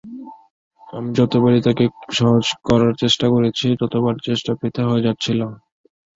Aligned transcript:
আমি 0.93 1.09
যতবারই 1.17 1.61
তাঁকে 1.61 1.85
সহজ 2.17 2.45
করার 2.67 2.93
চেষ্টা 3.01 3.25
করছি, 3.33 3.67
ততবারই 3.81 4.21
চেষ্টা 4.27 4.51
বৃথা 4.59 4.83
হয়ে 4.85 5.05
যাচ্ছিল। 5.07 5.39